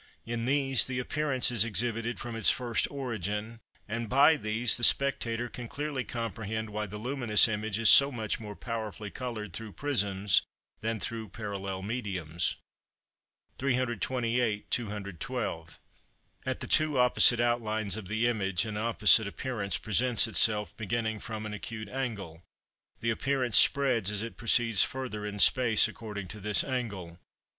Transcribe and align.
In 0.25 0.45
these 0.45 0.85
the 0.85 0.97
appearance 0.97 1.51
is 1.51 1.63
exhibited 1.63 2.19
from 2.19 2.35
its 2.35 2.49
first 2.49 2.89
origin, 2.89 3.59
and 3.87 4.09
by 4.09 4.35
these 4.35 4.75
the 4.75 4.83
spectator 4.83 5.47
can 5.47 5.67
clearly 5.67 6.03
comprehend 6.03 6.71
why 6.71 6.87
the 6.87 6.97
luminous 6.97 7.47
image 7.47 7.77
is 7.77 7.87
so 7.87 8.11
much 8.11 8.39
more 8.39 8.55
powerfully 8.55 9.11
coloured 9.11 9.53
through 9.53 9.73
prisms 9.73 10.41
than 10.79 10.99
through 10.99 11.29
parallel 11.29 11.83
mediums. 11.83 12.55
328 13.59 14.71
(212). 14.71 15.79
At 16.47 16.61
the 16.61 16.65
two 16.67 16.97
opposite 16.97 17.39
outlines 17.39 17.95
of 17.95 18.07
the 18.07 18.25
image 18.25 18.65
an 18.65 18.77
opposite 18.77 19.27
appearance 19.27 19.77
presents 19.77 20.25
itself, 20.25 20.75
beginning 20.77 21.19
from 21.19 21.45
an 21.45 21.53
acute 21.53 21.89
angle; 21.89 22.41
the 23.01 23.11
appearance 23.11 23.59
spreads 23.59 24.09
as 24.09 24.23
it 24.23 24.35
proceeds 24.35 24.83
further 24.83 25.27
in 25.27 25.37
space, 25.37 25.87
according 25.87 26.27
to 26.29 26.39
this 26.39 26.63
angle. 26.63 27.19